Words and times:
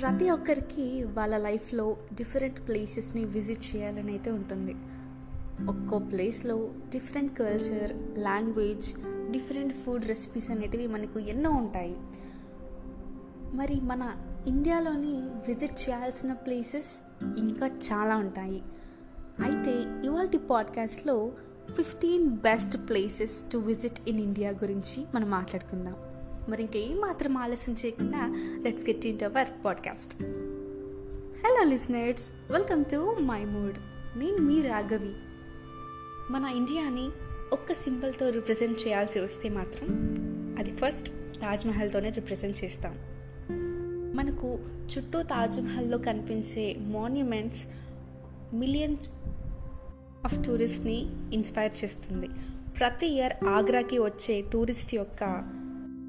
ప్రతి 0.00 0.30
ఒక్కరికి 0.30 1.04
వాళ్ళ 1.04 1.36
లైఫ్లో 1.36 1.96
డిఫరెంట్ 2.14 2.68
ప్లేసెస్ని 2.68 3.24
విజిట్ 3.24 3.76
చేయాలని 3.76 4.12
అయితే 4.12 4.30
ఉంటుంది. 4.30 4.74
ఒక్కో 5.68 5.98
ప్లేస్లో 5.98 6.70
different 6.92 7.38
culture 7.38 8.18
language 8.18 8.94
different 9.30 9.74
food 9.74 10.06
recipes 10.06 10.50
అనేటివి 10.50 10.86
మనకు 10.86 11.18
ఎన్నో 11.18 11.50
ఉంటాయి. 11.50 11.96
మరి 13.56 13.80
మన 13.80 14.12
ఇండియాలోని 14.46 15.12
విజిట్ 15.48 15.88
చేయాల్సిన 15.88 16.32
ప్లేసెస్ 16.32 17.02
ఇంకా 17.38 17.66
చాలా 17.66 18.16
ఉంటాయి. 18.16 18.62
అయితే 19.42 19.84
ఇవాళ 20.04 20.28
పాడ్కాస్ట్లో 20.50 21.32
fifteen 21.76 22.28
best 22.28 22.88
places 22.88 23.52
to 23.52 23.58
visit 23.58 24.08
in 24.08 24.20
India 24.20 24.50
గురించి 24.50 25.04
మనం 25.14 25.30
మాట్లాడుకుందాం. 25.30 26.09
మరి 26.48 26.62
ఇంకేం 26.62 27.00
మాత్రం 27.00 27.36
ఆలస్యం 27.36 27.76
చేయకుండా 27.86 28.36
let's 28.62 28.86
get 28.86 29.06
in 29.06 29.24
our 29.24 29.64
podcast 29.64 30.22
hello 31.44 31.64
listeners 31.64 32.32
welcome 32.50 32.84
to 32.84 33.16
my 33.20 33.44
mood 33.44 33.74
నేను 34.18 34.36
మీ 34.36 34.62
రాఘవి. 34.62 35.12
మన 36.30 36.44
ఇండియాని 36.56 37.10
ఒక్క 37.52 37.72
సింబల్తో 37.72 38.30
రిప్రజెంట్ 38.30 38.86
చేయాల్సి 38.86 39.20
వస్తే 39.20 39.48
మాత్రం 39.48 39.88
అది 40.58 40.76
ఫస్ట్ 40.76 41.08
తాజ్మహల్తోనే 41.40 42.10
రిప్రజెంట్ 42.10 42.64
చేస్తాం. 42.64 42.94
మనకు 44.16 44.58
చుట్టూ 44.84 45.22
తాజ్మహల్లో 45.22 45.98
కనిపించే 45.98 46.76
మాన్యుమెంట్స్ 46.78 47.66
మిలియన్స్ 48.54 49.08
ఆఫ్ 50.24 50.44
టూరిస్ట్ని 50.44 51.06
ఇన్స్పైర్ 51.34 51.84
చేస్తుంది. 51.84 52.28
ప్రతి 52.78 53.06
ఇయర్ 53.06 53.48
ఆగ్రాకి 53.48 53.98
వచ్చే 53.98 54.44
టూరిస్ట్ 54.52 54.94
యొక్క 54.94 55.50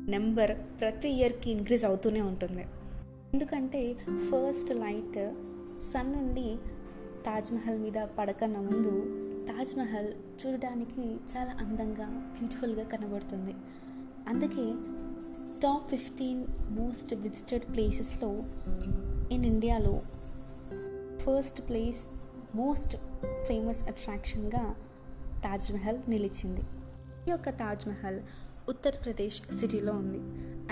నెంబర్ 0.09 0.51
ప్రతి 0.79 1.09
ఇయర్కి 1.09 1.51
ఇంక్రీజ్ 1.51 1.85
అవుతూనే 1.85 2.21
ఉంటుంది. 2.21 2.65
ఎందుకంటే 3.33 3.93
ఫస్ట్ 3.93 4.71
లైట్ 4.71 5.33
సన్ 5.81 6.13
నుండి 6.13 6.57
తాజ్మహల్ 7.25 7.79
మీద 7.79 8.07
పడకన్న 8.19 8.57
ముందు 8.57 8.93
తాజ్మహల్ 9.47 10.13
చూడడానికి 10.13 11.01
చాలా 11.01 11.51
అందంగా 11.59 12.05
బ్యూటిఫుల్గా 12.05 12.83
కనబడుతుంది. 12.83 13.53
అందుకే 14.27 14.73
టాప్ 15.59 15.89
ఫిఫ్టీన్ 15.89 16.45
మోస్ట్ 16.69 17.13
విజిటెడ్ 17.13 17.63
ప్లేసెస్లో 17.63 18.43
ఇన్ 19.31 19.45
ఇండియాలో 19.45 20.01
ఫస్ట్ 21.17 21.69
ప్లేస్ 21.69 22.07
మోస్ట్ 22.55 22.95
ఫేమస్ 23.47 23.83
అట్రాక్షన్గా 23.83 24.75
తాజ్మహల్ 25.43 25.97
నిలిచింది. 26.09 26.61
ఈ 27.27 27.31
యొక్క 27.31 27.49
తాజ్మహల్ 27.49 28.21
ఉత్తరప్రదేశ్ 28.69 29.55
సిటీలో 29.55 29.93
ఉంది. 29.93 30.17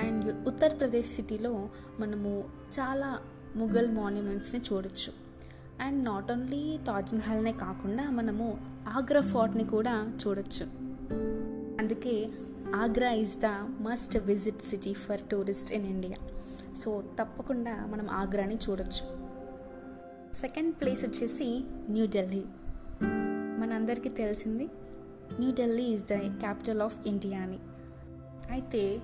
అండ్ 0.01 0.47
ఉత్తరప్రదేశ్ 0.47 1.07
సిటీలో 1.07 1.69
మనము 1.99 2.43
చాలా 2.79 3.19
ముఘల్ 3.55 3.91
మాన్యుమెంట్స్ని 3.91 4.61
చూడొచ్చు. 4.73 5.13
అండ్ 5.81 6.03
నాట్ 6.03 6.31
ఓన్లీ 6.31 6.79
తాజ్మహల్నే 6.87 7.51
కాకుండా 7.51 8.09
మనము 8.09 8.57
ఆగ్రా 8.87 9.21
ఫోర్ట్ని 9.21 9.63
కూడా 9.63 10.13
చూడొచ్చు. 10.27 10.65
అందుకే 11.79 12.29
Agra 12.75 13.11
is 13.11 13.35
the 13.39 13.45
must 13.81 14.17
visit 14.17 14.61
city 14.61 14.93
for 14.93 15.21
tourist 15.21 15.73
in 15.73 15.85
India 15.85 16.27
so 16.79 17.03
తప్పకుండా 17.19 17.85
మనం 17.85 18.09
ఆగ్రాని 18.09 18.55
చూడొచ్చు. 18.55 19.19
సెకండ్ 20.33 20.75
ప్లేస్ 20.75 21.05
వచ్చేసి 21.05 21.63
న్యూఢిల్లీ 21.89 22.43
మనందరికీ 23.59 24.09
తెలిసింది 24.09 24.69
New Delhi 25.39 25.83
is 25.83 26.03
the 26.03 26.13
capital 26.13 26.81
of 26.81 27.07
India 27.07 27.39
అని. 27.39 27.59
అయితే 28.51 28.99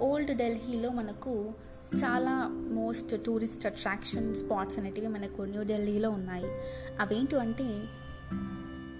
ఓల్డ్ 0.00 0.36
ఢిల్లీలో 0.36 0.90
మనకు 0.90 1.52
చాలా 1.94 2.34
మోస్ట్ 2.72 3.24
టూరిస్ట్ 3.26 3.66
అట్రాక్షన్ 3.66 4.34
స్పాట్స్ 4.34 4.78
అనేటివి 4.78 5.08
మనకు 5.08 5.42
న్యూఢిల్లీలో 5.42 6.10
ఉన్నాయి. 6.10 6.50
అవేంటి 7.00 7.38
అంటే 7.38 7.68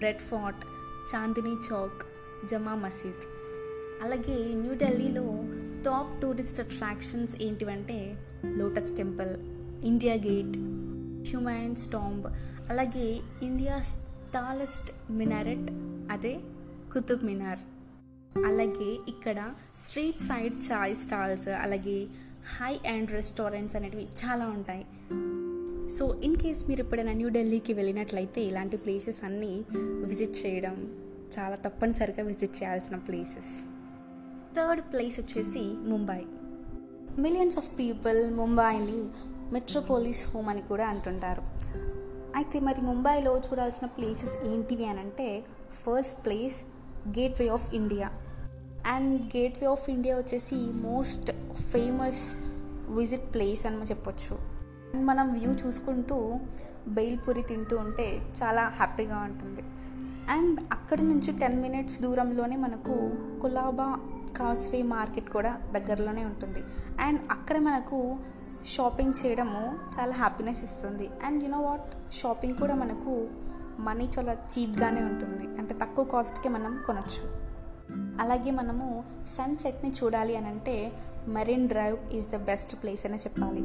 రెడ్ 0.05 0.19
ఫోర్ట్ 0.19 0.63
చాందినీ 1.11 1.53
చౌక్ 1.69 2.01
జమా 2.47 2.75
మసీద్. 2.75 3.25
అలాగే 4.03 4.37
న్యూఢిల్లీలో 4.53 5.25
top 5.85 6.21
tourist 6.21 6.59
attractions 6.59 7.35
ఏంటివంటే 7.41 7.99
lotus 8.45 8.93
temple 8.97 9.33
India 9.85 10.13
gate 10.13 10.55
Humayun 11.29 11.75
స్టాంబ్ 11.75 12.27
అలాగే 12.69 13.07
ఇండియా 13.43 13.81
టాలెస్ట్ 14.35 15.11
మినారెట్ 15.11 15.69
అదే 16.11 16.39
కుతుబ్ 16.93 17.23
మినార్. 17.25 17.59
అలాగే 18.37 18.97
ఇక్కడ 19.07 19.53
స్ట్రీట్ 19.87 20.21
సైడ్ 20.21 20.53
చాయ్ 20.71 20.95
స్టాల్స్ 20.95 21.47
అలాగే 21.47 22.07
హై 22.59 22.79
అండ్ 22.87 23.11
రెస్టారెంట్స్ 23.11 23.75
అనేటివి 23.75 24.03
చాలా 24.03 24.45
ఉంటాయి. 24.47 24.85
సో 25.89 26.15
ఇన్ 26.15 26.35
కేస్ 26.35 26.69
మీరు 26.69 26.79
ఎప్పుడైనా 26.79 27.13
న్యూఢిల్లీకి 27.13 27.73
వెళ్ళినట్లయితే 27.73 28.41
ఇలాంటి 28.41 28.77
ప్లేసెస్ 28.77 29.23
అన్నీ 29.23 29.65
విజిట్ 29.77 30.45
చేయడం 30.45 31.05
చాలా 31.39 31.55
తప్పనిసరిగా 31.55 32.23
విజిట్ 32.23 32.57
చేయాల్సిన 32.57 32.95
ప్లేసెస్. 32.95 33.65
థర్డ్ 34.55 34.81
ప్లేస్ 34.81 35.19
వచ్చేసి 35.19 35.59
ముంబై. 35.59 36.23
మిలియన్స్ 37.19 37.57
ఆఫ్ 37.57 37.79
పీపుల్ 37.79 38.33
ముంబైని 38.33 39.09
మెట్రోపోలిస్ 39.53 40.29
హోమ్ 40.29 40.47
అని 40.47 40.61
కూడా 40.61 40.87
అంటుంటారు. 40.87 41.41
అయితే 42.35 42.59
మరి 42.59 42.81
ముంబైలో 42.81 43.37
చూడాల్సిన 43.37 43.87
ప్లేసెస్ 43.87 44.45
ఏంటివి 44.45 44.85
అని 44.85 44.99
అంటే 44.99 45.43
first 45.71 46.25
place 46.25 46.65
gateway 47.09 47.47
of 47.47 47.75
India. 47.75 48.11
And 48.87 49.25
gateway 49.25 49.67
of 49.67 49.89
India 49.89 50.17
వచ్చేసి 50.17 50.55
మోస్ట్ 50.55 51.31
ఫేమస్ 51.53 52.33
విజిట్ 52.89 53.33
ప్లేస్ 53.33 53.65
అని 53.65 53.77
చెప్పొచ్చు. 53.77 54.35
అండ్ 54.93 55.05
మనం 55.05 55.33
వ్యూ 55.33 55.51
చూసుకుంటూ 55.51 56.39
బెయిల్పూరి 56.87 57.41
తింటూ 57.41 57.77
ఉంటే 57.77 58.33
చాలా 58.43 58.63
హ్యాపీగా 58.63 59.17
ఉంటుంది. 59.17 59.61
అండ్ 60.29 60.59
అక్కడి 60.71 61.03
నుంచి 61.03 61.39
టెన్ 61.39 61.61
మినిట్స్ 61.61 62.01
దూరంలోనే 62.01 62.55
మనకు 62.55 63.11
కులాబా 63.41 63.99
కాస్వే 64.37 64.81
మార్కెట్ 64.81 65.29
కూడా 65.29 65.61
దగ్గరలోనే 65.71 66.25
ఉంటుంది. 66.25 66.63
అండ్ 67.01 67.21
అక్కడ 67.31 67.57
మనకు 67.57 68.17
షాపింగ్ 68.67 69.13
చేయడము 69.25 69.79
చాలా 69.99 70.13
హ్యాపీనెస్ 70.13 70.63
ఇస్తుంది. 70.63 71.09
And 71.25 71.43
you know 71.43 71.61
what? 71.61 72.13
షాపింగ్ 72.13 72.55
కూడా 72.55 72.75
మనకు 72.75 73.27
మనీ 73.79 74.09
చాలా 74.19 74.33
చీప్గానే 74.33 75.01
ఉంటుంది. 75.01 75.57
అంటే 75.57 75.75
తక్కువ 75.81 76.05
కాస్ట్కే 76.05 76.49
మనం 76.49 76.83
కొనొచ్చు. 76.87 77.40
అలాగే 78.21 78.51
మనము 78.51 79.03
సన్సెట్ని 79.27 79.91
చూడాలి 79.91 80.35
అని 80.35 80.47
అంటే 80.47 80.91
marine 81.27 81.67
drive 81.67 82.13
is 82.13 82.27
the 82.27 82.35
best 82.35 82.83
place 82.83 83.05
అని 83.05 83.17
చెప్పాలి. 83.17 83.61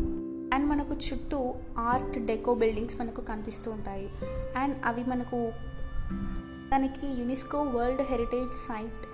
అండ్ 0.55 0.67
మనకు 0.67 0.95
చుట్టూ 0.95 1.55
ఆర్ట్ 1.79 2.19
డెకో 2.19 2.55
బిల్డింగ్స్ 2.55 3.01
మనకు 3.01 3.21
కనిపిస్తూ 3.21 3.71
ఉంటాయి. 3.71 4.09
అండ్ 4.57 4.79
అవి 4.85 5.05
మనకు 5.05 5.53
దానికి 6.73 7.07
యునెస్కో 7.07 7.63
వరల్డ్ 7.63 8.03
హెరిటేజ్ 8.03 8.55
సైట్ 8.55 9.07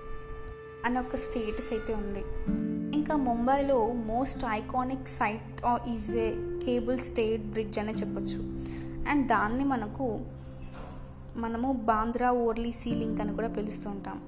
అనే 0.85 0.99
ఒక 0.99 1.15
స్టేటస్ 1.15 1.73
అయితే 1.73 1.93
ఉంది. 1.93 2.23
ఇంకా 2.97 3.15
ముంబైలో 3.15 3.93
most 3.93 4.45
iconic 4.49 5.07
site 5.07 5.61
is 5.89 6.11
a 6.11 6.29
cable 6.65 6.99
stayed 6.99 7.41
bridge 7.41 7.79
అనే 7.79 7.91
చెప్పొచ్చు. 7.91 8.39
అండ్ 9.09 9.27
దాన్ని 9.27 9.63
మనకు 9.63 10.19
మనము 11.35 11.73
బాంద్రా 11.73 12.31
ఓర్లీ 12.31 12.71
సీలింగ్ 12.71 13.19
అని 13.19 13.33
కూడా 13.33 13.47
పిలుస్తూ 13.47 13.89
ఉంటాం. 13.89 14.21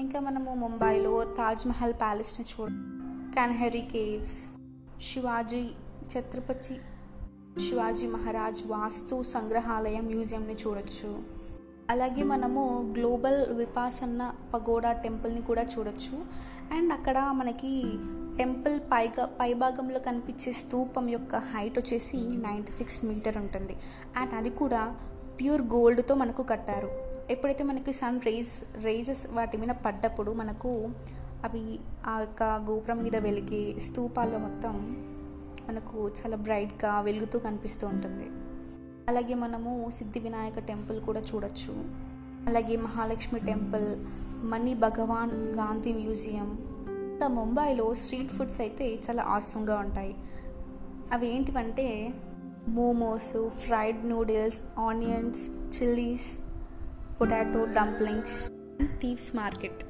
ఇంకా 0.00 0.20
మనము 0.20 0.54
ముంబైలో 0.54 1.24
తాజ్మహల్ 1.24 1.92
ప్యాలెస్ని 1.92 2.46
చూడ 2.46 2.68
కన్హరీ 3.36 3.80
కేవ్స్ 3.80 4.38
శివాజీ 5.02 5.70
ఛత్రపతి 6.12 6.76
శివాజీ 7.68 8.06
మహారాజ్ 8.06 8.62
వాస్తు 8.66 9.22
సంగ్రహాలయం 9.22 10.06
మ్యూజియంని 10.06 10.54
చూడొచ్చు. 10.54 11.22
అలాగే 11.90 12.22
మనము 12.22 12.92
గ్లోబల్ 12.98 13.54
విపాసన్న 13.54 14.34
పగోడా 14.54 14.92
టెంపుల్ని 14.92 15.42
కూడా 15.42 15.62
చూడొచ్చు. 15.62 16.24
అండ్ 16.74 16.92
అక్కడ 16.92 17.18
మనకి 17.18 17.92
టెంపుల్ 18.36 18.80
పైగా 18.80 19.26
పైభాగంలో 19.40 19.98
కనిపించే 19.98 20.52
స్తూపం 20.52 21.08
యొక్క 21.08 21.34
హైట్ 21.34 21.78
వచ్చేసి 21.78 22.16
నైంటీ 22.16 22.72
సిక్స్ 22.72 23.04
మీటర్ 23.04 23.36
ఉంటుంది. 23.36 23.76
అండ్ 24.16 24.34
అది 24.34 24.50
కూడా 24.50 24.96
ప్యూర్ 25.40 25.62
గోల్డ్తో 25.62 26.14
మనకు 26.14 26.42
కట్టారు. 26.42 27.03
ఎప్పుడైతే 27.30 27.64
మనకి 27.64 27.92
సన్ 27.92 28.20
రేస్ 28.20 28.84
రేజెస్ 28.84 29.26
వాటి 29.30 29.56
మీద 29.56 29.68
పడ్డప్పుడు 29.68 30.30
మనకు 30.30 30.90
అవి 31.44 31.78
ఆ 32.06 32.20
యొక్క 32.20 32.42
గోపురం 32.42 33.02
మీద 33.02 33.16
వెలిగే 33.16 33.78
స్తూపాల్లో 33.78 34.38
మొత్తం 34.38 35.04
మనకు 35.68 36.08
చాలా 36.08 36.36
బ్రైట్గా 36.36 37.00
వెలుగుతూ 37.00 37.38
కనిపిస్తూ 37.38 37.86
ఉంటుంది. 37.86 38.26
అలాగే 39.08 39.34
మనము 39.34 39.90
సిద్ధి 39.94 40.20
వినాయక 40.20 40.58
టెంపుల్ 40.58 41.00
కూడా 41.00 41.20
చూడొచ్చు. 41.20 41.72
అలాగే 42.48 42.76
మహాలక్ష్మి 42.76 43.40
టెంపుల్ 43.40 43.96
మణి 44.44 44.74
భగవాన్ 44.74 45.30
గాంధీ 45.30 45.92
మ్యూజియం 45.92 46.58
ఇంకా 46.88 47.28
ముంబైలో 47.28 47.94
స్ట్రీట్ 47.94 48.32
ఫుడ్స్ 48.32 48.60
అయితే 48.60 48.94
చాలా 48.94 49.22
ఆసంగా 49.22 49.76
ఉంటాయి. 49.76 50.14
అవి 51.12 51.34
ఏంటివంటే 51.34 52.14
momos 52.68 53.48
fried 53.48 54.06
noodles 54.06 54.62
onions 54.78 55.50
chillies 55.50 56.38
potato 57.20 57.64
dumplings 57.64 58.50
thieves 59.00 59.36
market. 59.36 59.84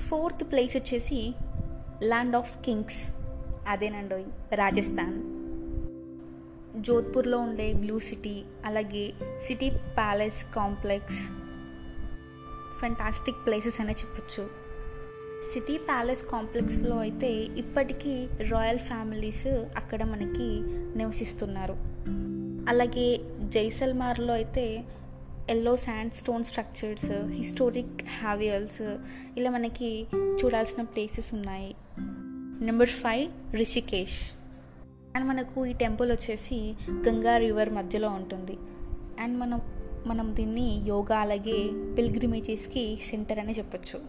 Fourth 0.00 0.44
place 0.44 0.76
వచ్చేసి 0.76 1.34
ల్యాండ్ 2.02 2.36
ఆఫ్ 2.36 2.64
కింగ్స్. 2.64 3.14
అదేనండి 3.68 4.54
రాజస్థాన్. 4.54 5.42
జోధ్పూర్లో 6.84 7.38
ఉండే 7.38 7.72
బ్లూ 7.72 7.98
సిటీ 7.98 8.42
అలాగే 8.64 9.12
city 9.42 9.70
palace 9.70 10.54
complex. 10.54 11.28
Fantastic 12.80 13.36
places 13.46 13.80
అనే 13.80 13.92
చెప్పొచ్చు. 13.92 14.48
సిటీ 15.54 15.78
ప్యాలెస్ 15.78 16.24
కాంప్లెక్స్లో 16.24 16.98
అయితే 16.98 17.32
ఇప్పటికీ 17.32 18.28
రాయల్ 18.50 18.78
ఫ్యామిలీస్ 18.78 19.46
అక్కడ 19.46 20.04
మనకి 20.04 20.60
నివసిస్తున్నారు. 20.98 21.76
అలాగే 22.68 23.20
జైసల్మార్లో 23.48 24.34
అయితే 24.34 24.84
yellow 25.50 25.76
sand 25.76 26.12
stone 26.12 26.44
structures 26.44 27.10
historic 27.10 28.04
havelis 28.20 28.96
ఇలా 29.36 29.50
మనకి 29.50 30.06
చూడాల్సిన 30.14 30.82
ప్లేసెస్ 30.82 31.34
ఉన్నాయి. 31.34 31.74
నెంబర్ 32.64 32.88
ఫైవ్ 32.88 33.54
రిషికేష్ 33.54 34.32
అండ్ 35.16 35.28
మనకు 35.28 35.66
ఈ 35.66 35.72
టెంపుల్ 35.72 36.12
వచ్చేసి 36.12 36.74
గంగా 36.92 37.36
రివర్ 37.36 37.70
మధ్యలో 37.70 38.08
ఉంటుంది. 38.08 38.56
అండ్ 39.20 39.38
మనం 39.38 39.60
మనం 40.06 40.34
దీన్ని 40.34 40.84
యోగా 40.86 41.18
అలాగే 41.18 41.70
పిల్గ్రిమేజెస్కి 41.94 42.98
సెంటర్ 43.10 43.38
అని 43.38 43.52
చెప్పొచ్చు. 43.52 44.00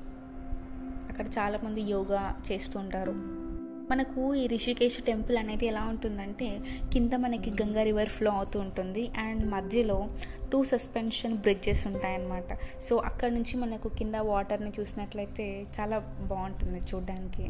అక్కడ 1.09 1.25
చాలామంది 1.27 1.81
యోగా 1.81 2.41
చేస్తుంటారు. 2.51 3.42
మనకు 3.91 4.35
ఈ 4.35 4.47
రిషికేశ్ 4.47 5.03
టెంపుల్ 5.03 5.37
అనేది 5.37 5.65
ఎలా 5.65 5.81
ఉంటుందంటే 5.81 6.59
కింద 6.93 7.13
మనకి 7.13 7.51
గంగా 7.51 7.83
రివర్ 7.83 8.09
ఫ్లో 8.09 8.31
అవుతూ 8.31 8.59
ఉంటుంది. 8.59 9.09
అండ్ 9.17 9.47
మధ్యలో 9.47 10.07
టూ 10.51 10.63
సస్పెన్షన్ 10.63 11.37
బ్రిడ్జెస్ 11.37 11.87
ఉంటాయన్నమాట. 11.87 12.79
సో 12.81 12.97
అక్కడ 12.97 13.31
నుంచి 13.31 13.57
మనకు 13.57 13.89
కింద 13.89 14.15
వాటర్ని 14.15 14.71
చూసినట్లయితే 14.79 15.65
చాలా 15.79 15.99
బాగుంటుంది 15.99 16.79
చూడడానికి. 16.79 17.49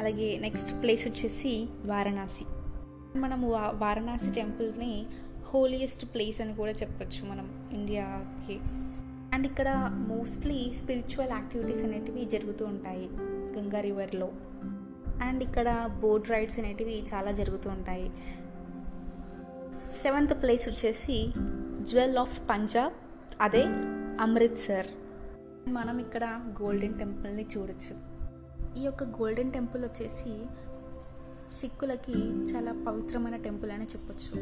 అలాగే 0.00 0.38
నెక్స్ట్ 0.38 0.82
ప్లేస్ 0.82 1.08
వచ్చేసి 1.08 1.66
వారణాసి. 1.84 2.44
మనము 3.18 3.50
వా- 3.50 3.76
వారణాసి 3.76 4.30
టెంపుల్ని 4.30 5.06
హోలియెస్ట్ 5.54 6.04
ప్లేస్ 6.14 6.40
అని 6.40 6.56
కూడా 6.56 6.72
చెప్పొచ్చు 6.72 7.28
మనం 7.28 7.70
ఇండియాకి. 7.72 8.58
అండ్ 9.34 9.46
ఇక్కడ 9.46 9.90
మోస్ట్లీ 9.94 10.72
స్పిరిచువల్ 10.72 11.30
యాక్టివిటీస్ 11.30 11.84
అనేటివి 11.84 12.24
జరుగుతూ 12.24 12.66
ఉంటాయి 12.66 13.08
గంగా 13.58 13.80
రివర్లో. 13.80 14.30
అండ్ 15.22 15.42
ఇక్కడ 15.42 15.68
బోట్ 16.00 16.30
రైడ్స్ 16.30 16.58
అనేటివి 16.58 16.96
చాలా 17.12 17.32
జరుగుతూ 17.32 17.70
ఉంటాయి. 17.70 18.06
సెవెంత్ 20.02 20.34
ప్లేస్ 20.42 20.66
వచ్చేసి 20.68 21.18
జ్యువెల్ 21.88 22.18
ఆఫ్ 22.18 22.36
పంజాబ్ 22.50 22.94
అదే 23.40 23.64
అమృత్సర్ 24.24 24.88
మనం 25.68 25.96
ఇక్కడ 25.98 26.24
గోల్డెన్ 26.62 26.98
టెంపుల్ని 26.98 27.44
చూడొచ్చు. 27.56 27.94
ఈ 28.80 28.82
యొక్క 28.84 29.02
గోల్డెన్ 29.04 29.52
టెంపుల్ 29.52 29.82
వచ్చేసి 29.84 30.32
సిక్కులకి 31.60 32.18
చాలా 32.50 32.72
పవిత్రమైన 32.86 33.36
టెంపుల్ 33.36 33.70
అని 33.70 33.84
చెప్పొచ్చు. 33.84 34.32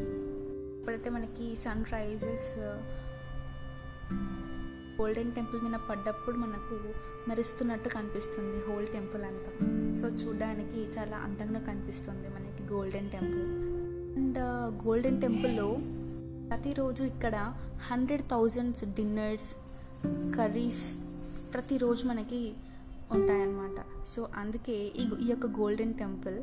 ఇప్పుడైతే 0.78 1.10
మనకి 1.10 1.46
సన్ 1.56 1.84
రైజెస్ 1.92 2.50
గోల్డెన్ 5.00 5.32
టెంపుల్ 5.32 5.60
మీద 5.60 5.74
పడ్డప్పుడు 5.90 6.36
మనకు 6.36 6.94
మెరుస్తున్నట్టు 7.28 7.88
కనిపిస్తుంది 7.88 8.72
హోల్ 8.72 8.86
టెంపుల్ 8.86 9.22
అంతా. 9.22 9.52
సో 10.00 10.08
చూడడానికి 10.08 10.80
చాలా 10.98 11.16
అందంగా 11.16 11.60
కనిపిస్తుంది 11.60 12.28
మనకి 12.28 12.72
గోల్డెన్ 12.72 13.10
టెంపుల్. 13.10 13.46
అండ్ 14.18 14.38
గోల్డెన్ 14.86 15.20
టెంపుల్లో 15.20 15.76
ప్రతిరోజు 16.48 17.04
ఇక్కడ 17.04 17.54
హండ్రెడ్ 17.90 18.22
థౌజండ్స్ 18.22 18.84
డిన్నర్స్ 18.84 19.56
కర్రీస్ 20.36 20.98
ప్రతిరోజు 21.52 22.06
మనకి 22.06 22.52
ఉంటాయన్నమాట. 23.10 24.06
సో 24.08 24.28
అందుకే 24.36 24.72
ఈ 24.72 25.10
ఈ 25.20 25.30
యొక్క 25.30 25.46
golden 25.46 25.94
temple 25.94 26.42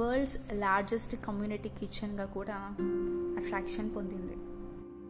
world's 0.00 0.38
largest 0.52 1.16
community 1.26 1.68
కిచెన్గా 1.68 2.24
కూడా 2.24 2.76
అట్రాక్షన్ 3.40 3.90
పొందింది. 3.96 4.36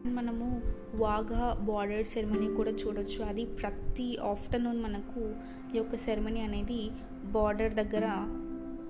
మనము 0.05 0.61
వాఘా 0.95 1.57
బార్డర్ 1.59 2.05
సెరమనీ 2.05 2.55
కూడా 2.55 2.71
చూడొచ్చు. 2.71 3.23
అది 3.23 3.45
ప్రతి 3.45 4.17
ఆఫ్టర్నూన్ 4.17 4.81
మనకు 4.81 5.35
ఈ 5.73 5.77
యొక్క 5.77 5.95
సెరమనీ 5.95 6.41
అనేది 6.41 6.91
బార్డర్ 7.23 7.73
దగ్గర 7.73 8.05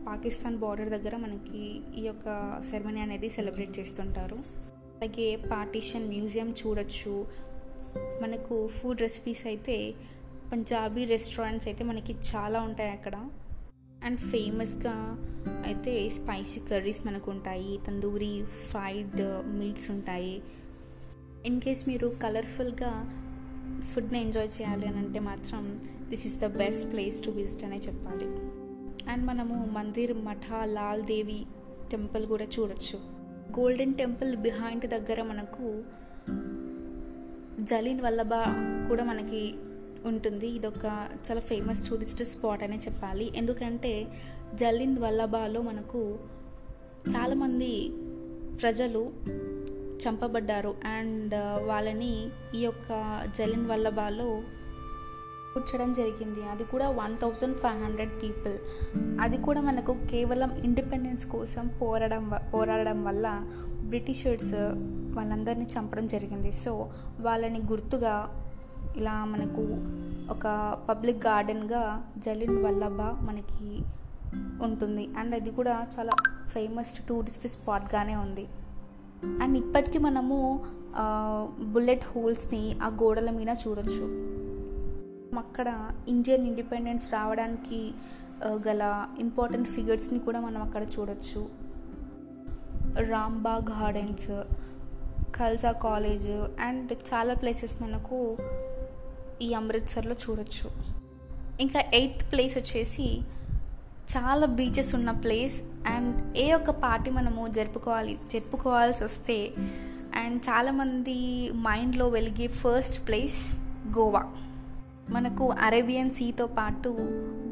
పాకిస్తాన్ 0.07 0.57
బార్డర్ 0.57 0.89
దగ్గర 0.89 1.15
మనకి 1.15 1.81
ఈ 1.97 2.05
యొక్క 2.05 2.59
సెరమనీ 2.69 3.01
అనేది 3.01 3.29
సెలబ్రేట్ 3.29 3.79
చేస్తుంటారు. 3.79 4.35
అలాగే 4.95 5.35
పార్టీషన్ 5.35 6.07
మ్యూజియం 6.07 6.49
చూడొచ్చు. 6.51 7.25
మనకు 8.21 8.67
ఫుడ్ 8.67 9.01
రెసిపీస్ 9.01 9.47
అయితే 9.47 9.93
పంజాబీ 10.51 11.05
రెస్టారెంట్స్ 11.05 11.67
అయితే 11.67 11.83
మనకి 11.83 12.15
చాలా 12.35 12.61
ఉంటాయి 12.61 12.91
అక్కడ. 12.91 13.15
అండ్ 14.03 14.19
ఫేమస్గా 14.19 15.17
అయితే 15.65 16.09
స్పైసీ 16.09 16.59
కర్రీస్ 16.59 17.07
మనకు 17.07 17.31
ఉంటాయి 17.31 17.79
తందూరి 17.87 18.43
ఫ్రైడ్ 18.69 19.21
మీట్స్ 19.47 19.91
ఉంటాయి. 19.91 20.41
ఇన్ 21.45 21.61
కేస్ 21.61 21.87
మీరు 21.87 22.07
కలర్ఫుల్గా 22.23 22.91
ఫుడ్ని 23.93 24.21
ఎంజాయ్ 24.21 24.47
చేయాలి 24.47 24.87
అని 24.87 24.97
అంటే 24.97 25.19
మాత్రం 25.19 25.79
this 26.09 26.27
is 26.27 26.39
the 26.39 26.45
best 26.45 26.91
place 26.91 27.25
to 27.25 27.31
visit 27.31 27.63
అనే 27.63 27.77
చెప్పాలి. 27.77 28.25
అండ్ 29.11 29.25
మనము 29.25 29.69
మందిర్ 29.71 30.13
మఠ 30.13 30.53
లాల్ 30.63 31.03
దేవి 31.03 31.45
టెంపుల్ 31.91 32.25
కూడా 32.25 32.43
చూడొచ్చు. 32.43 32.99
గోల్డెన్ 33.59 33.93
టెంపుల్ 33.93 34.35
బిహైండ్ 34.35 34.85
దగ్గర 34.85 35.23
మనకు 35.23 35.83
జలీన్ 37.63 38.01
వల్లభా 38.01 38.45
కూడా 38.89 39.03
మనకి 39.03 39.55
ఉంటుంది. 40.05 40.47
ఇదొక 40.47 40.85
చాలా 41.29 41.39
ఫేమస్ 41.39 41.89
టూరిస్ట్ 41.89 42.23
స్పాట్ 42.23 42.63
అనే 42.63 42.75
చెప్పాలి. 42.75 43.31
ఎందుకంటే 43.35 44.07
జలిన్ 44.55 44.97
వల్లభాలో 44.97 45.61
మనకు 45.61 46.19
చాలామంది 47.09 47.89
ప్రజలు 48.61 49.09
చంపబడ్డారు. 50.07 50.75
అండ్ 50.85 51.33
వాళ్ళని 51.67 52.27
ఈ 52.55 52.59
యొక్క 52.59 53.21
జలిన్ 53.37 53.65
వల్లభాలో 53.65 54.41
కూర్చడం 55.53 55.91
జరిగింది. 55.93 56.49
అది 56.49 56.63
కూడా 56.63 56.89
one 56.89 57.17
thousand 57.17 57.57
five 57.57 57.83
hundred 57.83 58.23
people. 58.23 58.57
అది 59.21 59.37
కూడా 59.37 59.61
మనకు 59.61 59.97
కేవలం 60.11 60.51
ఇండిపెండెన్స్ 60.63 61.25
కోసం 61.25 61.67
పోరాడడం 61.81 62.31
పోరాడడం 62.53 63.03
వల్ల 63.03 63.41
బ్రిటిషర్స్ 63.81 64.53
వాళ్ళందరినీ 65.17 65.67
చంపడం 65.79 66.07
జరిగింది. 66.07 66.51
సో 66.51 66.91
వాళ్ళని 67.19 67.59
గుర్తుగా 67.59 68.15
ఇలా 68.97 69.25
మనకు 69.25 69.61
ఒక 70.31 70.77
పబ్లిక్ 70.89 71.27
గార్డెన్గా 71.27 72.11
జలిన్ 72.17 72.63
వల్లభ 72.63 73.01
మనకి 73.01 73.79
ఉంటుంది. 74.63 75.09
అండ్ 75.17 75.35
అది 75.35 75.51
కూడా 75.51 75.87
చాలా 75.99 76.13
ఫేమస్ 76.47 76.93
టూరిస్ట్ 77.09 77.47
స్పాట్గానే 77.47 78.15
ఉంది. 78.15 78.47
అండ్ 79.25 79.57
ఇప్పటికీ 79.57 79.99
మనము 79.99 80.65
బుల్లెట్ 81.59 82.05
హోల్స్ని 82.05 82.79
ఆ 82.83 82.87
గోడల 82.87 83.29
మీద 83.29 83.49
చూడొచ్చు. 83.67 84.05
అక్కడ 85.37 85.89
ఇండియన్ 86.07 86.47
ఇండిపెండెన్స్ 86.47 87.13
రావడానికి 87.13 87.91
గల 88.45 89.07
ఇంపార్టెంట్ 89.19 89.67
ఫిగర్స్ని 89.67 90.19
కూడా 90.19 90.39
మనం 90.39 90.61
అక్కడ 90.61 90.83
చూడొచ్చు. 90.99 91.49
Rambagh 93.09 93.69
gardens 93.69 94.31
Khalsa 95.35 95.71
college 95.71 96.29
and 96.61 96.93
చాలా 96.93 97.33
ప్లేసెస్ 97.33 97.83
మనకు 97.83 98.37
ఈ 99.41 99.53
అమృత్సర్లో 99.53 100.15
చూడొచ్చు. 100.29 100.69
ఇంకా 101.61 101.79
ఎయిత్ 101.93 102.31
ప్లేస్ 102.31 102.57
వచ్చేసి 102.57 103.21
చాలా 104.11 104.45
బీచెస్ 104.45 104.95
ఉన్న 104.95 105.11
ప్లేస్ 105.11 105.61
అండ్ 105.87 106.37
ఏ 106.37 106.51
ఒక్క 106.51 106.69
పార్టీ 106.69 107.11
మనము 107.11 107.47
జరుపుకోవాలి 107.47 108.19
జరుపుకోవాల్సి 108.33 109.03
వస్తే 109.03 109.51
అండ్ 110.15 110.41
చాలామంది 110.49 111.17
మైండ్లో 111.53 112.07
వెలిగే 112.07 112.47
ఫస్ట్ 112.47 113.07
ప్లేస్ 113.07 113.57
గోవా 113.97 114.23
మనకు 115.09 115.51
అరేబియన్ 115.51 116.11
సీతో 116.11 116.45
పాటు 116.45 116.89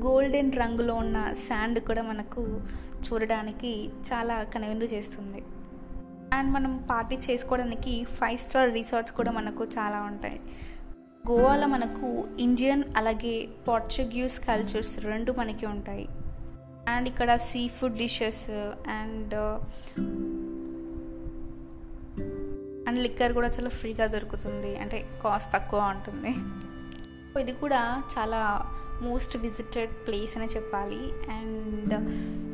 గోల్డెన్ 0.05 0.51
రంగులో 0.51 0.93
ఉన్న 0.93 1.33
శాండ్ 1.47 1.79
కూడా 1.79 2.01
మనకు 2.01 2.61
చూడడానికి 3.05 3.89
చాలా 4.13 4.43
కనువిందు 4.43 4.83
చేస్తుంది. 4.83 5.43
అండ్ 6.33 6.53
మనం 6.53 6.87
పార్టీ 6.89 7.15
చేసుకోవడానికి 7.15 8.03
ఫైవ్ 8.03 8.37
స్టార్ 8.37 8.73
రిసార్ట్స్ 8.73 9.15
కూడా 9.15 9.31
మనకు 9.31 9.63
చాలా 9.63 10.01
ఉంటాయి. 10.01 10.39
గోవాలో 11.29 11.67
మనకు 11.67 12.27
ఇండియన్ 12.39 12.83
అలాగే 12.97 13.47
పోర్చుగీస్ 13.67 14.39
కల్చర్స్ 14.39 15.05
రెండు 15.05 15.31
మనకి 15.31 15.65
ఉంటాయి. 15.65 16.07
అండ్ 16.89 17.07
ఇక్కడ 17.11 17.35
sea 17.49 17.61
food 17.77 17.97
dishes 18.03 18.43
and 18.99 19.35
uh, 19.43 19.57
and 22.89 22.99
liquor 23.05 23.33
కూడా 23.33 23.47
చాలా 23.47 23.69
ఫ్రీగా 23.69 24.05
దొరుకుతుంది. 24.07 24.71
అంటే 24.77 24.97
కాస్ట్ 25.23 25.49
తక్కువ 25.53 25.79
ఉంటుంది. 25.95 26.31
ఇది 27.41 27.53
కూడా 27.53 27.81
చాలా 28.13 28.39
మోస్ట్ 29.01 29.37
విజిటెడ్ 29.37 29.91
ప్లేస్ 30.07 30.33
అని 30.37 30.47
చెప్పాలి. 30.55 31.01
అండ్ 31.31 31.93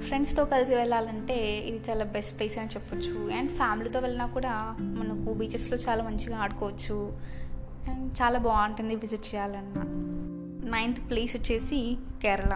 ఫ్రెండ్స్తో 0.03 0.45
కలిసి 0.45 0.73
వెళ్ళాలంటే 0.75 1.37
ఇది 1.69 1.79
చాలా 1.89 2.05
బెస్ట్ 2.05 2.33
ప్లేస్ 2.37 2.57
అని 2.57 2.73
చెప్పొచ్చు. 2.75 3.15
అండ్ 3.37 3.51
ఫ్యామిలీతో 3.51 3.99
వెళ్ళినా 3.99 4.25
కూడా 4.25 4.53
మనకు 4.99 5.33
బీచెస్లో 5.33 5.77
చాలా 5.77 6.03
మంచిగా 6.03 6.37
ఆడుకోవచ్చు. 6.37 6.97
అండ్ 7.91 8.05
చాలా 8.21 8.39
బాగుంటుంది 8.39 8.95
విజిట్ 8.95 9.27
చేయాలన్న. 9.31 9.79
నైన్త్ 10.75 11.01
ప్లేస్ 11.09 11.35
వచ్చేసి 11.37 11.81
కేరళ. 12.23 12.53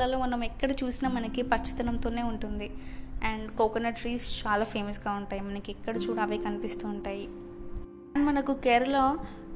కేరళలో 0.00 0.18
మనం 0.20 0.40
ఎక్కడ 0.44 0.70
చూసినా 0.72 1.08
మనకి 1.14 1.40
పచ్చదనంతోనే 1.42 2.22
ఉంటుంది. 2.28 2.66
అండ్ 3.24 3.46
కోకోనట్ 3.56 3.96
ట్రీస్ 3.96 4.26
చాలా 4.44 4.64
ఫేమస్గా 4.74 5.10
ఉంటాయి. 5.12 5.40
మనకి 5.48 5.68
ఎక్కడ 5.72 5.94
చూడ 6.04 6.18
అవే 6.24 6.36
కనిపిస్తూ 6.46 6.84
ఉంటాయి. 6.88 7.24
అండ్ 8.14 8.22
మనకు 8.26 8.52
కేరళ 8.66 8.98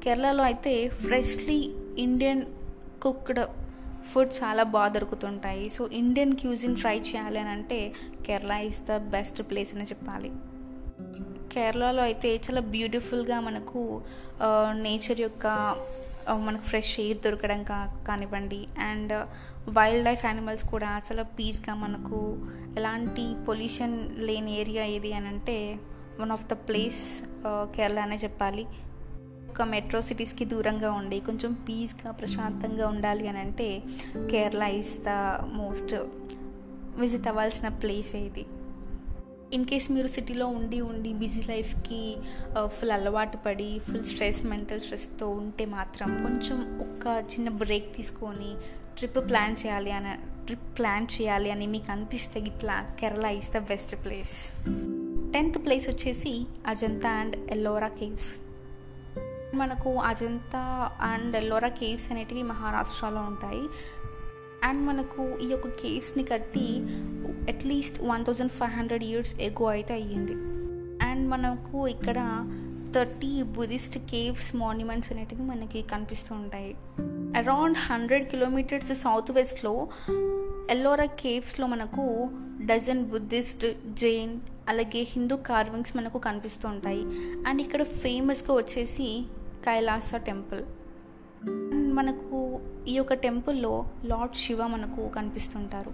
కేరళలో 0.03 0.43
అయితే 0.49 0.73
ఫ్రెష్లీ 1.05 1.57
ఇండియన్ 1.97 2.43
కుక్డ్ 3.01 3.41
ఫుడ్ 4.11 4.33
చాలా 4.43 4.63
బాగా 4.75 4.91
దొరుకుతుంటాయి. 4.97 5.65
సో 5.77 5.89
ఇండియన్ 6.01 6.35
క్యూజిన్ 6.41 6.77
ట్రై 6.83 6.97
చేయాలి 6.99 7.39
అని 7.43 7.49
అంటే 7.57 7.79
Kerala 8.25 8.53
is 8.67 8.81
the 8.89 8.97
best 9.15 9.41
place 9.49 9.73
అని 9.75 9.87
చెప్పాలి. 9.93 10.31
కేరళలో 11.53 12.03
అయితే 12.09 12.29
చాలా 12.45 12.61
బ్యూటిఫుల్గా 12.75 13.39
మనకు 13.49 13.81
నేచర్ 14.85 15.21
యొక్క 15.27 15.47
మనకు 16.33 16.61
ఫ్రెష్ 16.61 16.99
ఎయిర్ 16.99 17.17
దొరకడం 17.17 17.63
కా 17.63 18.03
కానివ్వండి. 18.07 18.67
అండ్ 18.79 19.13
వైల్డ్ 19.69 20.05
లైఫ్ 20.05 20.25
యానిమల్స్ 20.25 20.69
కూడా 20.69 21.01
చాలా 21.07 21.23
పీస్గా 21.23 21.75
మనకు 21.75 22.19
ఎలాంటి 22.77 23.35
పొల్యూషన్ 23.47 24.17
లేని 24.17 24.59
ఏరియా 24.59 24.83
ఏది 24.85 25.13
అని 25.13 25.27
అంటే 25.27 25.79
one 26.19 26.31
of 26.31 26.45
the 26.45 26.53
place 26.53 27.23
Kerala 27.47 27.99
అనే 27.99 28.15
చెప్పాలి. 28.15 28.65
ఒక 29.49 29.61
మెట్రో 29.61 30.01
సిటీస్కి 30.01 30.45
దూరంగా 30.45 30.91
ఉండి 30.91 31.19
కొంచెం 31.19 31.53
పీస్గా 31.53 32.11
ప్రశాంతంగా 32.11 32.87
ఉండాలి 32.87 33.27
అని 33.27 33.39
అంటే 33.39 33.83
Kerala 34.31 34.63
is 34.63 35.03
the 35.03 35.09
most 35.53 35.95
visit 36.97 37.27
అవ్వాల్సిన 37.27 37.67
ప్లేస్ 37.67 38.15
ఇది. 38.15 38.45
ఇన్ 39.55 39.65
కేస్ 39.65 39.91
మీరు 39.91 40.07
సిటీలో 40.07 40.47
ఉండి 40.47 40.81
ఉండి 40.81 41.13
బిజీ 41.13 41.41
లైఫ్కి 41.49 42.17
ఫుల్ 42.65 42.91
అలవాటు 42.91 43.37
పడి 43.37 43.79
ఫుల్ 43.79 44.03
స్ట్రెస్ 44.03 44.45
మెంటల్ 44.45 44.79
స్ట్రెస్తో 44.79 45.29
ఉంటే 45.29 45.65
మాత్రం 45.65 46.07
కొంచెం 46.23 46.57
ఒక 46.79 47.23
చిన్న 47.33 47.49
బ్రేక్ 47.49 47.95
తీసుకొని 47.95 48.51
ట్రిప్ 48.97 49.29
ప్లాన్ 49.29 49.55
చేయాలి 49.65 49.91
అని 49.91 50.13
ట్రిప్ 50.45 50.77
ప్లాన్ 50.77 51.07
చేయాలి 51.15 51.51
అని 51.51 51.67
మీకు 51.67 51.91
అనిపిస్తే 51.91 52.39
ఇట్లా 52.39 52.75
Kerala 52.99 53.25
is 53.25 53.51
the 53.51 53.57
best 53.57 53.95
place 54.05 54.35
tenth 55.33 55.57
place 55.65 55.89
వచ్చేసి 55.89 56.33
అజంతా 56.67 57.09
అండ్ 57.09 57.35
ఎల్లోరా 57.51 57.87
కేవ్స్ 57.87 58.29
మనకు 59.55 59.95
అజంతా 59.95 60.91
అండ్ 61.01 61.35
ఎల్లోరా 61.35 61.67
కేవ్స్ 61.67 62.11
అనేటివి 62.11 62.43
మహారాష్ట్రలో 62.43 63.21
ఉంటాయి. 63.21 63.63
అండ్ 64.63 64.81
మనకు 64.87 65.37
ఈ 65.37 65.47
యొక్క 65.47 65.67
కేవ్స్ని 65.67 66.23
కట్టి 66.23 66.67
at least 67.49 68.01
one 68.01 68.25
thousand 68.25 68.51
five 68.51 68.71
hundred 68.71 69.03
years 69.03 69.35
ago 69.39 69.65
అయితే 69.65 69.93
అయ్యింది. 69.93 70.35
అండ్ 71.05 71.29
మనకు 71.29 71.87
ఇక్కడ 71.87 72.19
థర్టీ 72.95 73.43
బుద్ధిస్ట్ 73.43 73.97
కేవ్స్ 73.97 74.55
మాన్యుమెంట్స్ 74.55 75.11
అనేటివి 75.11 75.41
మనకి 75.41 75.81
కనిపిస్తూ 75.81 76.35
ఉంటాయి. 76.35 76.75
అరౌండ్ 77.37 77.77
హండ్రెడ్ 77.77 78.29
కిలోమీటర్స్ 78.29 78.93
సౌత్ 78.93 79.31
వెస్ట్లో 79.31 79.87
ఎల్లోరా 80.69 81.05
కేవ్స్లో 81.05 81.67
మనకు 81.67 82.29
డజన్ 82.65 83.05
బుద్ధిస్ట్ 83.05 83.65
జైన్ 83.93 84.39
అలాగే 84.69 85.01
హిందూ 85.01 85.35
కార్వింగ్స్ 85.35 85.97
మనకు 85.97 86.17
కనిపిస్తూ 86.17 86.69
ఉంటాయి. 86.69 87.03
అండ్ 87.47 87.61
ఇక్కడ 87.61 87.83
ఫేమస్గా 87.83 88.55
వచ్చేసి 88.55 89.25
కైలాస 89.65 90.15
టెంపుల్ 90.15 90.63
అండ్ 91.47 91.93
మనకు 91.93 92.59
ఈ 92.87 92.93
యొక్క 92.93 93.13
టెంపుల్లో 93.13 93.85
లార్డ్ 94.05 94.35
శివ 94.35 94.67
మనకు 94.67 95.09
కనిపిస్తుంటారు. 95.09 95.91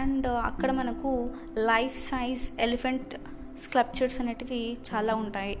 అండ్ 0.00 0.26
అక్కడ 0.26 0.70
మనకు 0.70 1.10
లైఫ్ 1.58 1.96
సైజ్ 2.10 2.42
ఎలిఫెంట్ 2.60 3.14
స్కల్ప్చర్స్ 3.58 4.20
అనేటివి 4.20 4.76
చాలా 4.88 5.14
ఉంటాయి. 5.14 5.54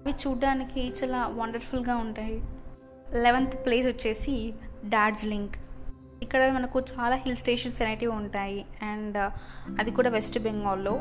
అవి 0.00 0.14
చూడడానికి 0.22 0.82
చాలా 0.98 1.20
వండర్ఫుల్గా 1.26 1.96
ఉంటాయి. 1.96 2.36
లెవెంత్ 3.22 3.56
ప్లేస్ 3.66 3.86
వచ్చేసి 3.86 4.34
డార్జిలింగ్. 4.84 5.48
ఇక్కడ 6.22 6.42
మనకు 6.52 6.78
చాలా 6.92 7.16
హిల్ 7.16 7.36
స్టేషన్స్ 7.36 7.82
అనేటివి 7.82 8.12
ఉంటాయి. 8.12 8.60
అండ్ 8.82 9.18
అది 9.78 9.90
కూడా 9.90 10.10
వెస్ట్ 10.10 10.38
బెంగాల్లో. 10.38 10.94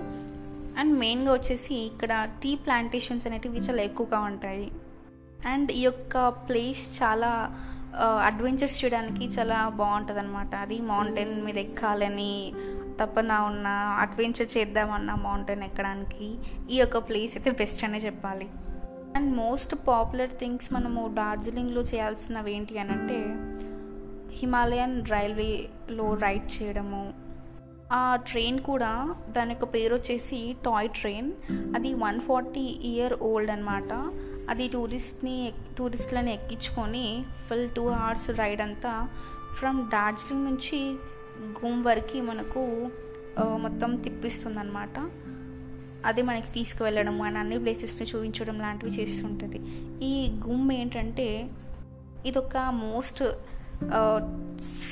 అండ్ 0.80 0.94
మెయిన్గా 1.00 1.34
వచ్చేసి 1.34 1.76
ఇక్కడ 1.76 2.14
టీ 2.44 2.56
ప్లాంటేషన్స్ 2.56 3.28
అనేటివి 3.28 3.60
చాలా 3.60 3.82
ఎక్కువగా 3.82 4.20
ఉంటాయి. 4.20 4.72
అండ్ 5.48 5.72
ఈ 5.72 5.82
యొక్క 5.82 6.30
ప్లేస్ 6.30 6.84
చాలా 7.04 7.32
అడ్వెంచర్స్ 8.26 8.78
చేయడానికి 8.80 9.26
చాలా 9.26 9.58
బాగుంటుంది 9.70 10.20
అనమాట 10.20 10.56
అది 10.56 10.78
మౌంటైన్ 10.82 11.36
మీద 11.46 11.58
ఎక్కాలని 11.58 12.34
తప్పన 13.00 13.34
ఉన్న 13.34 13.68
అడ్వెంచర్ 14.00 14.58
చేద్దామన్న 14.58 15.14
మౌంటైన్ 15.14 15.64
ఎక్కడానికి 15.64 16.28
ఈ 16.72 16.78
యొక్క 16.80 16.98
ప్లేస్ 16.98 17.38
అయితే 17.38 17.52
బెస్ట్ 17.52 17.84
అనే 17.84 17.98
చెప్పాలి. 17.98 18.48
అండ్ 19.16 19.36
మోస్ట్ 19.36 19.76
పాపులర్ 19.88 20.30
థింగ్స్ 20.30 20.74
మనము 20.74 21.12
డార్జిలింగ్లో 21.16 21.82
చేయాల్సినవి 21.82 22.56
ఏంటి 22.56 22.80
అని 22.80 22.90
అంటే 22.90 23.20
హిమాలయన్ 24.34 25.06
రైల్వేలో 25.06 26.14
రైడ్ 26.14 26.48
చేయడము. 26.56 27.14
ఆ 27.94 28.16
ట్రైన్ 28.16 28.60
కూడా 28.60 29.14
దాని 29.30 29.52
యొక్క 29.52 29.74
పేరు 29.74 29.96
వచ్చేసి 29.96 30.56
టాయ్ 30.66 30.90
ట్రైన్ 30.90 31.32
అది 31.76 31.94
వన్ 31.94 32.20
ఫార్టీ 32.20 32.66
ఇయర్ 32.84 33.14
ఓల్డ్ 33.14 33.52
అనమాట 33.52 33.92
అది 34.50 34.68
టూరిస్ట్ని 34.68 35.54
టూరిస్ట్లని 35.78 36.34
ఎక్కించుకొని 36.34 37.26
ఫుల్ 37.50 37.70
టూ 37.70 37.88
అవర్స్ 37.88 38.30
రైడ్ 38.30 38.62
అంతా 38.62 39.08
ఫ్రమ్ 39.60 39.90
డార్జిలింగ్ 39.90 40.46
నుంచి 40.46 40.96
గుమ్ 41.60 41.80
వరకు 41.86 42.22
మనకు 42.30 42.62
మొత్తం 43.64 43.96
తిప్పిస్తుంది 43.96 44.60
అనమాట 44.60 44.98
అది 46.10 46.22
మనకి 46.22 46.50
తీసుకువెళ్ళడం 46.54 47.22
అని 47.22 47.38
అన్ని 47.38 47.58
ప్లేసెస్ని 47.60 48.06
చూపించడం 48.08 48.60
లాంటివి 48.60 48.92
చేస్తుంటుంది. 48.92 49.60
ఈ 50.06 50.14
గుమ్ 50.48 50.72
ఏంటంటే 50.72 51.28
ఇదొక 52.26 52.58
most 52.58 53.24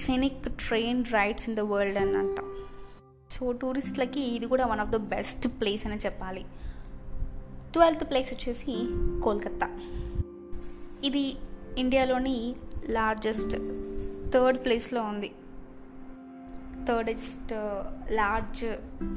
scenic 0.06 0.44
train 0.68 1.04
rides 1.12 1.46
in 1.50 1.58
the 1.58 1.60
world 1.60 1.98
అని 1.98 2.18
అంట 2.18 2.40
సో 3.34 3.52
టూరిస్ట్లకి 3.52 4.22
ఇది 4.36 4.46
కూడా 4.46 4.66
one 4.66 4.80
of 4.80 4.90
the 4.90 4.96
best 4.96 5.48
place 5.62 5.86
అని 5.88 6.00
చెప్పాలి. 6.06 6.44
ట్వెల్త్ 7.74 8.04
ప్లేస్ 8.10 8.34
వచ్చేసి 8.34 8.76
కోల్కత్తా. 9.24 9.68
ఇది 11.04 11.24
ఇండియాలోని 11.78 12.38
లార్జెస్ట్ 12.90 13.56
థర్డ్ 14.34 14.60
ప్లేస్లో 14.66 15.02
ఉంది. 15.02 15.32
Thirdest 16.90 17.54
large 18.20 18.64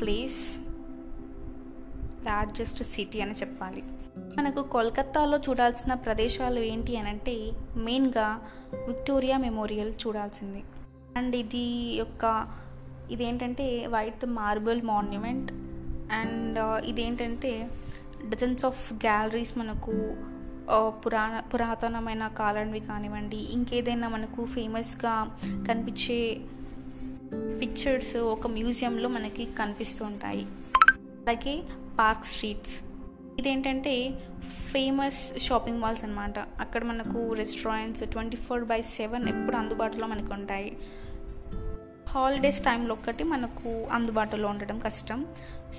place 0.01 0.41
largest 2.27 2.83
city 2.95 3.19
అని 3.21 3.35
చెప్పాలి. 3.41 3.83
మనకు 4.39 4.61
కోల్కత్తాలో 4.75 5.37
చూడాల్సిన 5.39 5.93
ప్రదేశాలు 6.07 6.61
ఏంటి 6.71 6.93
అని 6.97 7.09
అంటే 7.09 7.35
మెయిన్గా 7.87 8.29
విక్టోరియా 8.89 9.37
మెమోరియల్ 9.39 9.93
చూడాల్సింది. 10.03 10.63
అండ్ 11.17 11.35
ఇది 11.37 11.67
యొక్క 12.03 12.25
ఇదేంటంటే 13.11 13.67
white 13.87 14.25
marble 14.39 14.83
monument 14.85 15.51
and 16.17 16.59
uh, 16.59 16.79
ఇదేంటంటే 16.91 17.53
డజన్స్ 18.31 18.65
ఆఫ్ 18.65 18.83
గ్యాలరీస్ 19.05 19.53
మనకు 19.59 19.95
uh, 20.75 20.91
పురాణ 21.03 21.33
పురాతనమైన 21.53 22.27
కాలానివి 22.39 22.81
కానివ్వండి 22.81 23.41
ఇంకేదైనా 23.57 24.09
మనకు 24.09 24.43
ఫేమస్గా 24.47 25.15
కనిపించే 25.67 26.21
పిక్చర్స్ 27.61 28.17
ఒక 28.17 28.47
మ్యూజియంలో 28.47 29.09
మనకి 29.09 29.45
కనిపిస్తూ 29.59 30.05
ఉంటాయి. 30.05 30.47
అలాగే 30.97 31.63
పార్క్ 31.99 32.25
స్ట్రీట్స్ 32.25 32.81
ఇదేంటంటే 33.39 34.19
ఫేమస్ 34.73 35.39
షాపింగ్ 35.39 35.79
మాల్స్ 35.79 36.05
అనమాట 36.05 36.39
అక్కడ 36.39 36.85
మనకు 36.85 37.35
restaurants 37.35 38.05
twenty 38.05 38.37
four 38.37 38.65
by 38.65 38.83
seven 38.83 39.29
ఎప్పుడు 39.29 39.57
అందుబాటులో 39.57 40.07
మనకు 40.07 40.35
ఉంటాయి. 40.35 40.77
హాలిడేస్ 42.09 42.61
టైంలో 42.61 42.95
ఒక్కటి 42.95 43.25
మనకు 43.25 43.87
అందుబాటులో 43.93 44.49
ఉండడం 44.49 44.79
కష్టం. 44.79 45.27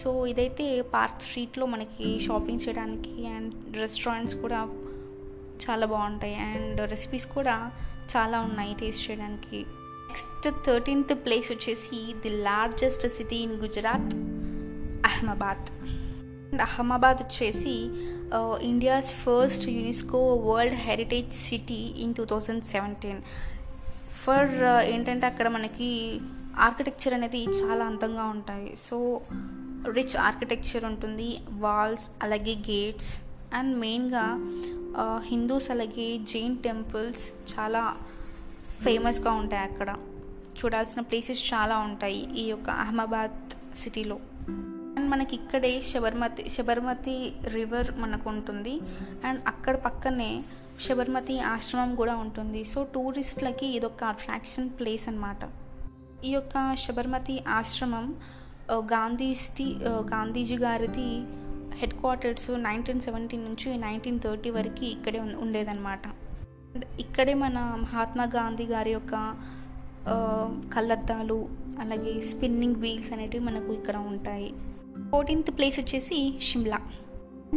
సో 0.03 0.27
ఇదైతే 0.27 0.81
పార్క్ 0.81 1.21
స్ట్రీట్లో 1.21 1.65
మనకి 1.65 2.19
షాపింగ్ 2.19 2.59
చేయడానికి 2.67 3.27
అండ్ 3.27 3.77
రెస్టారెంట్స్ 3.77 4.35
కూడా 4.35 4.63
చాలా 5.65 5.85
బాగుంటాయి. 5.85 6.35
అండ్ 6.35 6.89
రెసిపీస్ 6.89 7.25
కూడా 7.25 7.71
చాలా 8.17 8.41
ఉన్నాయి 8.41 8.75
టేస్ట్ 8.79 9.11
చేయడానికి. 9.11 9.65
నెక్స్ట్ 10.17 10.65
థర్టీన్త్ 10.65 11.13
ప్లేస్ 11.25 11.51
వచ్చేసి 11.51 12.13
the 12.21 12.29
largest 12.29 13.15
city 13.15 13.35
in 13.35 13.51
Gujarat 13.51 14.13
Ahmedabad 15.05 15.69
and 16.51 16.61
Ahmedabad 16.61 17.17
వచ్చేసి 17.23 17.73
India's 18.65 19.13
first 19.13 19.69
UNESCO 19.69 20.35
world 20.35 20.75
heritage 20.75 21.33
city 21.33 21.93
in 21.97 22.13
two 22.13 22.25
thousand 22.25 22.63
seventeen 22.63 23.21
for 24.23 24.83
ఏంటంటే 24.83 25.27
అక్కడ 25.27 25.47
మనకి 25.47 26.19
ఆర్కిటెక్చర్ 26.59 27.13
అనేది 27.13 27.43
చాలా 27.43 27.85
అందంగా 27.85 28.23
ఉంటాయి. 28.23 28.77
సో 28.89 29.21
రిచ్ 29.91 30.17
ఆర్కిటెక్చర్ 30.17 30.85
ఉంటుంది 30.85 31.37
వాల్స్ 31.51 32.09
అలాగే 32.23 32.55
గేట్స్ 32.55 33.19
అండ్ 33.53 33.79
మెయిన్గా 33.79 34.25
హిందూస్ 35.25 35.71
అలాగే 35.71 36.17
జైన్ 36.17 36.57
టెంపుల్స్ 36.57 37.31
చాలా 37.59 37.95
ఫేమస్గా 38.83 39.31
ఉంటాయి 39.41 39.63
అక్కడ. 39.69 39.89
చూడాల్సిన 40.57 41.01
ప్లేసెస్ 41.09 41.41
చాలా 41.53 41.75
ఉంటాయి 41.87 42.21
ఈ 42.41 42.45
యొక్క 42.53 42.69
అహ్మదాబాద్ 42.83 43.37
సిటీలో 43.81 44.17
అండ్ 44.97 45.09
మనకి 45.11 45.33
ఇక్కడే 45.35 45.71
శబర్మతి 45.89 46.43
శబర్మతి 46.49 47.15
రివర్ 47.55 47.89
మనకు 48.03 48.27
ఉంటుంది. 48.29 48.73
అండ్ 49.27 49.41
అక్కడ 49.47 49.75
పక్కనే 49.85 50.31
శబర్మతి 50.85 51.35
ఆశ్రమం 51.51 51.91
కూడా 51.95 52.15
ఉంటుంది. 52.23 52.61
సో 52.63 52.79
టూరిస్టులకి 52.95 53.67
ఇదొక 53.77 54.03
అట్రాక్షన్ 54.13 54.69
ప్లేస్ 54.79 55.05
అన్నమాట. 55.09 55.41
ఈ 56.25 56.31
యొక్క 56.31 56.55
శబర్మతి 56.83 57.35
ఆశ్రమం 57.57 58.05
గాంధీస్ది 58.93 59.67
గాంధీజీ 60.13 60.57
గారిది 60.57 61.09
హెడ్ 61.79 61.95
క్వార్టర్స్ 61.99 62.49
నైన్టీన్ 62.67 63.03
సెవెంటీ 63.07 63.37
నుంచి 63.37 63.69
నైన్టీన్ 63.77 64.19
థర్టీ 64.19 64.49
వరకు 64.49 64.85
ఇక్కడే 64.85 65.19
ఉండేదన్నమాట. 65.19 66.05
ఇక్కడే 66.99 67.33
మన 67.33 67.59
మహాత్మా 67.81 68.23
గాంధీ 68.23 68.65
గారి 68.65 68.91
యొక్క 68.91 69.35
కళ్ళద్దాలు 70.75 71.49
అలాగే 71.79 72.21
స్పిన్నింగ్ 72.21 72.75
వీల్స్ 72.75 73.13
అనేటివి 73.13 73.43
మనకు 73.43 73.73
ఇక్కడ 73.73 73.97
ఉంటాయి. 73.97 74.53
ఫోర్టీన్త్ 75.11 75.51
ప్లేస్ 75.57 75.79
వచ్చేసి 75.79 76.39
Shimla 76.41 76.79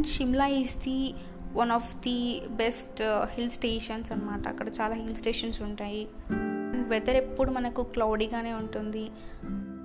Shimla 0.05 0.47
is 0.47 0.77
the 0.77 1.15
one 1.53 1.71
of 1.71 1.95
the 1.97 2.43
best 2.51 3.03
hill 3.03 3.51
stations 3.51 4.13
అనమాట 4.13 4.49
అక్కడ 4.49 4.69
చాలా 4.69 4.95
హిల్ 4.95 5.15
స్టేషన్స్ 5.15 5.63
ఉంటాయి. 5.63 6.09
అండ్ 6.33 6.89
వెదర్ 6.89 7.17
ఎప్పుడు 7.17 7.51
మనకు 7.51 7.83
క్లౌడీగానే 7.83 8.53
ఉంటుంది. 8.53 9.11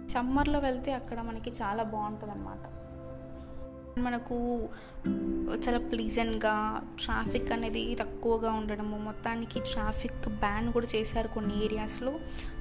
సమ్మర్లో 0.09 0.59
వెళ్తే 0.59 0.93
అక్కడ 0.93 1.21
మనకి 1.21 1.49
చాలా 1.49 1.83
బాగుంటుంది 1.83 2.31
అనమాట 2.31 2.84
మనకు 3.97 4.69
చాలా 5.55 5.77
ప్లీజెంట్గా 5.77 6.81
ట్రాఫిక్ 7.03 7.51
అనేది 7.51 7.95
తక్కువగా 7.99 8.51
ఉండడము 8.51 8.97
మొత్తానికి 8.97 9.59
ట్రాఫిక్ 9.59 10.29
బ్యాన్ 10.29 10.73
కూడా 10.73 10.87
చేశారు 10.95 11.27
కొన్ని 11.27 11.65
ఏరియాస్లో 11.65 12.11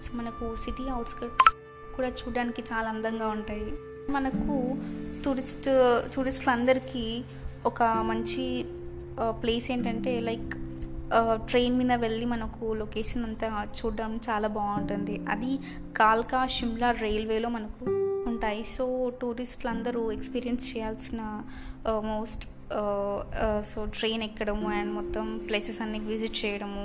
సో 0.05 0.19
మనకు 0.19 0.57
సిటీ 0.57 0.89
అవుట్స్కట్స్ 0.89 1.57
కూడా 1.97 2.09
చూడడానికి 2.09 2.63
చాలా 2.73 2.89
అందంగా 2.89 3.29
ఉంటాయి. 3.29 3.67
మనకు 4.13 4.77
టూరిస్ట్ 5.25 5.69
టూరిస్టులందరికీ 6.15 7.25
ఒక 7.67 7.83
మంచి 7.83 8.65
ప్లేస్ 9.31 9.71
ఏంటంటే 9.71 10.21
లైక్ 10.21 10.55
ట్రైన్ 11.51 11.79
మీద 11.79 11.93
వెళ్ళి 11.93 12.25
మనకు 12.25 12.75
లొకేషన్ 12.75 13.25
అంతా 13.25 13.67
చూడడం 13.79 14.21
చాలా 14.31 14.49
బాగుంటుంది. 14.49 15.21
అది 15.29 15.59
కాల్కా 15.97 16.47
షిమ్లా 16.47 16.91
రైల్వేలో 16.91 17.49
మనకు 17.49 18.04
ఉంటాయి. 18.35 18.63
సో 18.77 18.85
టూరిస్టులు 19.23 19.71
అందరూ 19.75 20.03
ఎక్స్పీరియన్స్ 20.17 20.65
చేయాల్సిన 20.71 21.21
మోస్ట్ 22.13 22.45
సో 23.71 23.81
ట్రైన్ 23.97 24.23
ఎక్కడము 24.29 24.69
అండ్ 24.77 24.93
మొత్తం 24.99 25.27
ప్లేసెస్ 25.49 25.81
అన్ని 25.85 26.01
విజిట్ 26.11 26.39
చేయడము 26.43 26.85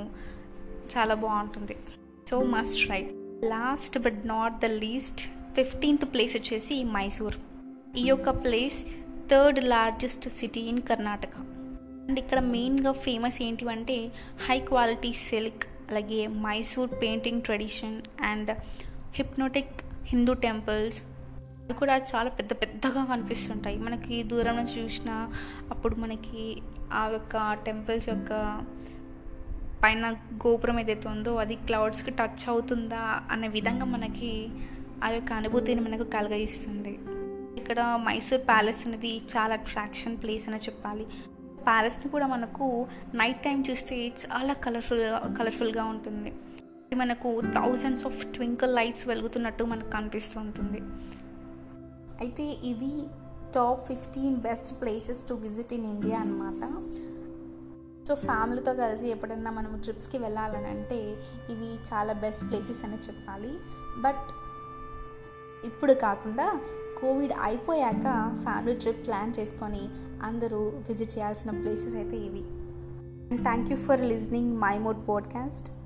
చాలా 0.93 1.15
బాగుంటుంది. 1.25 1.75
So 2.29 2.37
must 2.55 2.79
try 2.85 3.01
last 3.53 3.95
but 4.05 4.19
not 4.33 4.55
the 4.63 4.69
least 4.83 5.21
fifteenth 5.57 6.05
place 6.13 6.33
వచ్చేసి 6.39 6.75
మైసూర్ 6.95 7.37
ఈ 7.99 8.03
యొక్క 8.09 8.29
place 8.43 8.79
third 9.31 9.59
largest 9.71 10.25
city 10.39 10.61
in 10.71 10.81
Karnataka 10.89 11.35
and 12.07 12.19
ఇక్కడ 12.21 12.39
మెయిన్గా 12.53 12.91
ఫేమస్ 13.05 13.37
ఏంటివంటే 13.47 13.97
హై 14.47 14.57
క్వాలిటీ 14.69 15.11
సిల్క్ 15.27 15.63
అలాగే 15.89 16.21
Mysore 16.45 16.91
painting 17.01 17.43
tradition 17.47 17.97
and 18.31 18.51
hypnotic 19.17 19.75
Hindu 20.11 20.33
temples 20.45 20.99
కూడా 21.73 21.97
చాలా 21.97 22.29
పెద్ద 22.29 22.53
పెద్దగా 22.53 23.05
కనిపిస్తుంటాయి 23.05 23.77
మనకి 23.77 24.23
దూరం 24.23 24.55
నుంచి 24.55 24.83
చూసిన 24.83 25.31
అప్పుడు 25.69 25.95
మనకి 25.95 26.61
ఆ 26.93 27.07
యొక్క 27.07 27.53
టెంపుల్స్ 27.65 28.09
యొక్క 28.09 28.61
పైన 29.83 30.11
గోపురం 30.11 30.79
ఏదైతే 30.79 31.09
ఉందో 31.09 31.35
అది 31.35 31.55
క్లౌడ్స్కి 31.55 32.11
టచ్ 32.11 32.49
అవుతుందా 32.49 33.21
అనే 33.31 33.47
విధంగా 33.47 33.85
మనకి 33.85 34.49
ఆ 35.03 35.09
యొక్క 35.09 35.33
అనుభూతిని 35.33 35.81
మనకు 35.81 36.03
కలగయిస్తుంది 36.03 36.99
ఇక్కడ 37.57 37.79
మైసూర్ 37.79 38.41
ప్యాలెస్ 38.41 38.87
అనేది 38.87 39.17
చాలా 39.17 39.53
అట్రాక్షన్ 39.53 40.17
ప్లేస్ 40.17 40.49
అని 40.49 40.57
చెప్పాలి. 40.57 41.05
ప్యాలెస్ని 41.65 42.11
కూడా 42.11 42.27
మనకు 42.27 42.87
నైట్ 43.13 43.43
టైం 43.43 43.63
చూస్తే 43.71 44.07
చాలా 44.07 44.53
కలర్ఫుల్గా 44.53 45.35
కలర్ఫుల్గా 45.39 45.83
ఉంటుంది. 45.83 46.33
మనకు 46.95 47.41
థౌజండ్స్ 47.41 48.05
ఆఫ్ 48.05 48.25
ట్వింకిల్ 48.25 48.75
లైట్స్ 48.75 49.07
వెలుగుతున్నట్టు 49.07 49.63
మనకు 49.63 49.89
కనిపిస్తూ 49.89 50.39
ఉంటుంది. 50.39 50.81
అయితే 52.19 52.43
ఇవి 52.43 53.07
top 53.55 53.87
fifteen 53.87 54.35
best 54.35 54.81
places 54.81 55.29
to 55.29 55.33
visit 55.33 55.73
in 55.73 55.85
India 55.85 56.19
అనమాట 56.19 56.63
సో 58.07 58.15
ఫ్యామిలీతో 58.15 58.73
కలిసి 58.73 59.07
ఎప్పుడన్నా 59.07 59.51
మనం 59.51 59.79
ట్రిప్స్కి 59.79 60.17
వెళ్ళాలని 60.17 60.65
అంటే 60.65 61.23
ఇవి 61.49 61.75
చాలా 61.75 62.13
బెస్ట్ 62.13 62.49
ప్లేసెస్ 62.49 62.85
అని 62.85 62.95
చెప్పాలి. 62.95 63.57
బట్ 64.01 64.29
ఇప్పుడు 65.65 65.93
కాకుండా 65.93 66.61
కోవిడ్ 67.01 67.33
అయిపోయాక 67.43 68.37
ఫ్యామిలీ 68.43 68.75
ట్రిప్ 68.75 69.05
ప్లాన్ 69.05 69.33
చేసుకొని 69.39 69.89
అందరూ 70.23 70.59
విజిట్ 70.59 71.17
చేయాల్సిన 71.17 71.51
ప్లేసెస్ 71.51 71.95
అయితే 71.95 72.17
ఇవి. 72.17 72.43
Thank 73.43 73.71
you 73.71 73.77
for 73.77 74.01
listening 74.01 74.57
my 74.57 74.77
mood 74.77 75.07
podcast. 75.09 75.78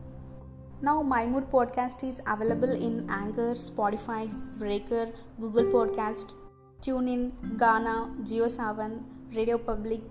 నా 0.84 1.02
my 1.02 1.26
mood 1.26 1.54
podcast 1.54 2.06
is 2.06 2.22
available 2.28 2.72
in 2.72 3.10
anchor 3.10 3.58
Spotify 3.58 4.26
breaker 4.58 5.42
Google 5.42 5.74
podcast 5.74 6.32
tune 6.84 7.10
in 7.10 7.32
Gaana 7.64 8.18
Jio 8.22 8.48
Saavn 8.48 9.00
radio 9.36 9.58
public 9.58 10.04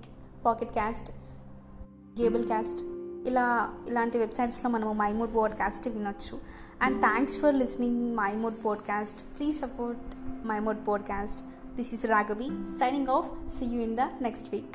pocket 0.45 0.73
cast 0.73 1.11
gable 2.21 2.45
cast 2.45 2.81
ఇలా 3.29 3.75
ఇలాంటి 3.89 4.19
వెబ్సైట్స్లో 4.19 4.71
మనము 4.71 4.93
my 4.93 5.13
mood 5.13 5.37
podcast 5.37 5.89
వినొచ్చు. 5.89 6.39
And 6.83 7.01
thanks 7.01 7.41
for 7.41 7.55
listening 7.55 8.17
my 8.17 8.33
mood 8.33 8.65
podcast 8.65 9.39
please 9.39 9.57
support 9.57 10.01
my 10.47 10.59
mood 10.59 10.89
podcast 10.89 11.45
this 11.77 11.95
is 11.95 12.07
రాగబీ 12.07 12.49
signing 12.79 13.09
off 13.09 13.59
see 13.59 13.65
you 13.65 13.81
in 13.81 13.97
the 13.97 14.01
next 14.01 14.49
week 14.53 14.75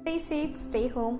stay 0.00 0.18
safe 0.18 0.60
stay 0.60 0.86
home 0.86 1.18